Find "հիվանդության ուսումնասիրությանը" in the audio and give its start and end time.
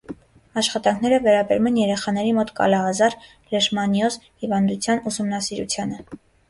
4.33-6.07